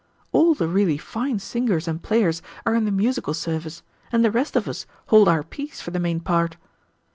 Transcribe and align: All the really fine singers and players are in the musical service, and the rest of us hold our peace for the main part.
All 0.31 0.55
the 0.55 0.67
really 0.67 0.97
fine 0.97 1.37
singers 1.37 1.87
and 1.87 2.01
players 2.01 2.41
are 2.65 2.73
in 2.73 2.85
the 2.85 2.91
musical 2.91 3.35
service, 3.35 3.83
and 4.11 4.25
the 4.25 4.31
rest 4.31 4.55
of 4.55 4.67
us 4.67 4.87
hold 5.09 5.27
our 5.27 5.43
peace 5.43 5.79
for 5.79 5.91
the 5.91 5.99
main 5.99 6.21
part. 6.21 6.57